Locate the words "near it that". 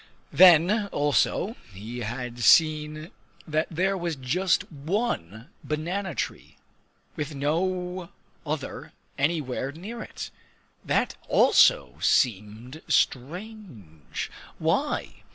9.71-11.13